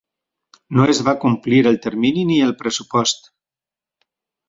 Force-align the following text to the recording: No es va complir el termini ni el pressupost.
No 0.77 0.87
es 0.93 1.01
va 1.09 1.13
complir 1.27 1.61
el 1.73 1.79
termini 1.85 2.25
ni 2.33 2.41
el 2.49 2.57
pressupost. 2.65 3.33